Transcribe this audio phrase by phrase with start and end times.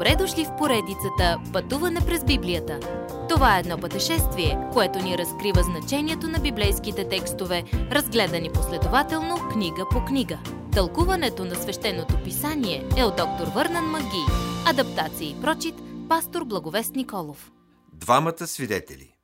[0.00, 2.80] Добре дошли в поредицата Пътуване през Библията.
[3.28, 10.04] Това е едно пътешествие, което ни разкрива значението на библейските текстове, разгледани последователно книга по
[10.04, 10.38] книга.
[10.72, 14.24] Тълкуването на свещеното писание е от доктор Върнан Маги.
[14.66, 15.74] Адаптация и прочит,
[16.08, 17.52] пастор Благовест Николов.
[17.92, 19.14] Двамата свидетели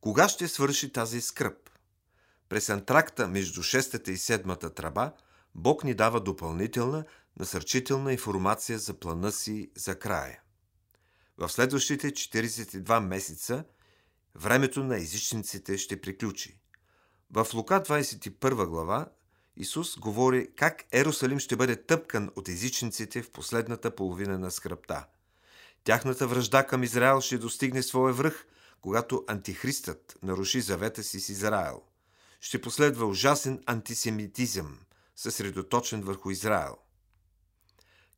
[0.00, 1.70] Кога ще свърши тази скръп?
[2.48, 5.12] През антракта между шестата и седмата траба
[5.54, 7.04] Бог ни дава допълнителна,
[7.38, 10.40] насърчителна информация за плана си за края.
[11.38, 13.64] В следващите 42 месеца
[14.34, 16.60] времето на езичниците ще приключи.
[17.30, 19.06] В Лука 21 глава
[19.56, 25.06] Исус говори как Ерусалим ще бъде тъпкан от езичниците в последната половина на скръпта.
[25.84, 28.46] Тяхната връжда към Израел ще достигне своя връх,
[28.80, 31.82] когато антихристът наруши завета си с Израел.
[32.40, 34.78] Ще последва ужасен антисемитизъм,
[35.16, 36.76] съсредоточен върху Израел.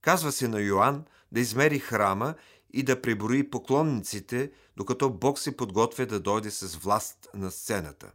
[0.07, 2.35] Казва се на Йоанн да измери храма
[2.71, 8.13] и да преброи поклонниците, докато Бог се подготвя да дойде с власт на сцената.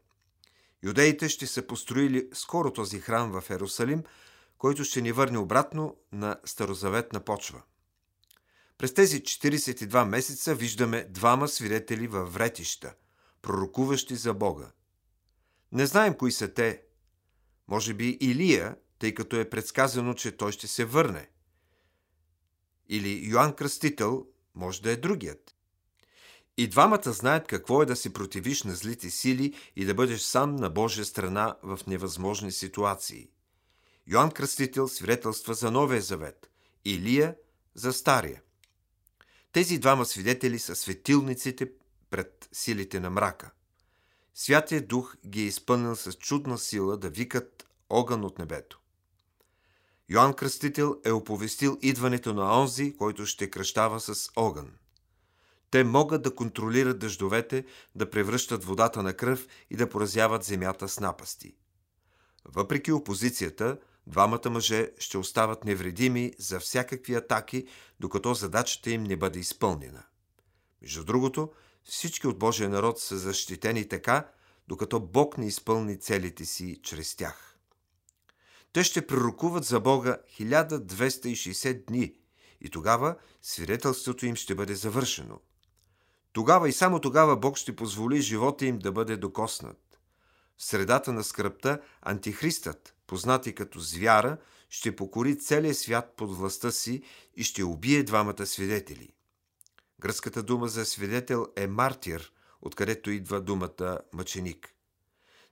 [0.83, 4.03] Юдеите ще са построили скоро този храм в Ерусалим,
[4.58, 7.61] който ще ни върне обратно на старозаветна почва.
[8.78, 12.94] През тези 42 месеца виждаме двама свидетели във вретища,
[13.42, 14.72] пророкуващи за Бога.
[15.72, 16.83] Не знаем кои са те.
[17.67, 21.30] Може би Илия, тъй като е предсказано, че той ще се върне–
[22.92, 24.25] или Йоанн Кръстител
[24.56, 25.56] може да е другият.
[26.58, 30.56] И двамата знаят какво е да се противиш на злите сили и да бъдеш сам
[30.56, 33.30] на Божия страна в невъзможни ситуации.
[34.08, 36.50] Йоанн Кръстител свидетелства за Новия завет,
[36.86, 37.36] Илия
[37.75, 38.42] за Стария.
[39.52, 41.72] Тези двама свидетели са светилниците
[42.09, 43.52] пред силите на мрака.
[44.36, 48.81] Святия Дух ги е изпълнил с чудна сила да викат огън от небето.
[50.12, 54.72] Йоанн Кръстител е оповестил идването на онзи, който ще кръщава с огън.
[55.70, 60.99] Те могат да контролират дъждовете, да превръщат водата на кръв и да поразяват земята с
[60.99, 61.55] напасти.
[62.45, 63.77] Въпреки опозицията,
[64.08, 67.67] двамата мъже ще остават невредими за всякакви атаки,
[67.99, 70.04] докато задачата им не бъде изпълнена.
[70.82, 71.52] Между другото,
[71.83, 74.28] всички от Божия народ са защитени така,
[74.67, 77.51] докато Бог не изпълни целите си чрез тях.
[78.73, 82.15] Те ще пророкуват за Бога 1260 дни
[82.61, 85.39] и тогава свидетелството им ще бъде завършено.
[86.33, 89.99] Тогава и само тогава Бог ще позволи живота им да бъде докоснат.
[90.58, 94.37] В средата на скръпта антихристът, познати като звяра,
[94.70, 97.04] ще покори целия свят под властта си
[97.36, 99.14] и ще убие двамата свидетели.
[99.99, 102.31] Гръцката дума за свидетел е мартир,
[102.61, 104.73] откъдето идва думата мъченик.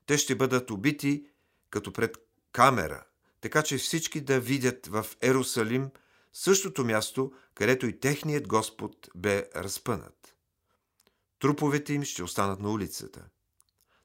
[0.05, 1.25] Те ще бъдат убити
[1.69, 2.17] като пред
[2.51, 3.03] камера,
[3.41, 5.89] така че всички да видят в Ерусалим
[6.33, 10.35] същото място, където и техният Господ бе разпънат.
[11.39, 13.25] Труповете им ще останат на улицата.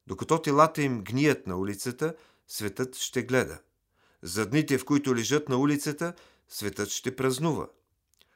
[0.07, 2.15] Докато телата им гният на улицата,
[2.49, 3.59] светът ще гледа.
[4.23, 6.15] За дните, в които лежат на улицата,
[6.49, 7.69] светът ще празнува.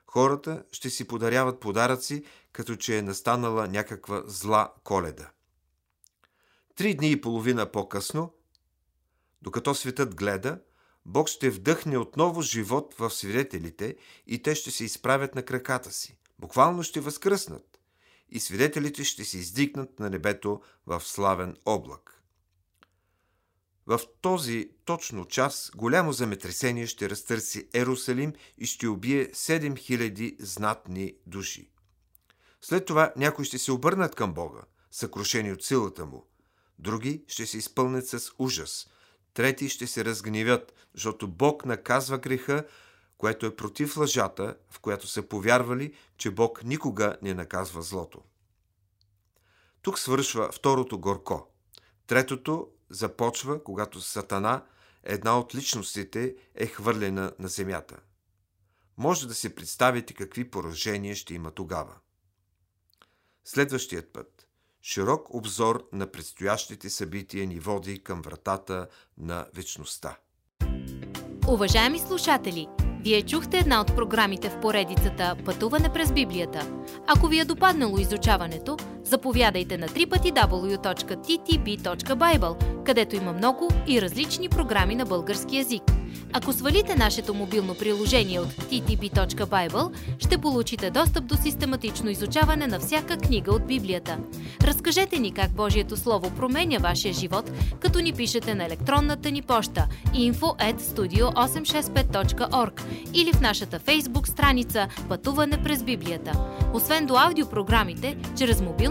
[0.07, 5.31] Хората ще си подаряват подаръци, като че е настанала някаква зла коледа.
[6.75, 8.35] Три дни и половина по-късно,
[9.43, 10.61] докато светът гледа,
[11.11, 13.97] Бог ще вдъхне отново живот в свидетелите
[14.27, 16.17] и те ще се изправят на краката си.
[16.39, 17.79] Буквално ще възкръснат.
[18.29, 22.23] И свидетелите ще се издигнат на небето в славен облак.
[23.87, 31.71] В този точно час голямо земетресение ще разтърси Ерусалим и ще убие 7000 знатни души.
[32.61, 34.61] След това някои ще се обърнат към Бога,
[34.91, 36.27] съкрушени от силата му.
[36.79, 38.87] Други ще се изпълнят с ужас–
[39.38, 42.66] трети ще се разгневят, защото Бог наказва греха,
[43.19, 48.22] което е против лъжата, в която са повярвали, че Бог никога не наказва злото.
[49.82, 51.53] Тук свършва второто горко.
[52.06, 54.65] Третото започва, когато Сатана,
[55.03, 57.97] една от личностите, е хвърлена на земята.
[58.96, 61.94] Може да се представите какви поражения ще има тогава.
[63.44, 64.48] Следващият път.
[64.90, 68.87] Широк обзор на предстоящите събития ни води към вратата
[69.19, 70.17] на вечността.
[71.49, 72.67] Уважаеми слушатели,
[73.05, 76.85] вие чухте една от програмите в поредицата Пътуване през Библията.
[77.06, 78.76] Ако ви е допаднало изучаването,
[79.08, 85.82] заповядайте на www.ttb.bible, където има много и различни програми на български язик.
[86.32, 93.16] Ако свалите нашето мобилно приложение от ttb.bible, ще получите достъп до систематично изучаване на всяка
[93.16, 94.19] книга от Библията.
[94.62, 97.50] Разкажете ни как Божието Слово променя вашия живот,
[97.81, 102.82] като ни пишете на електронната ни поща info at studio865.org
[103.14, 106.32] или в нашата фейсбук страница Пътуване през Библията.
[106.75, 108.60] Освен до аудиопрограмите, чрез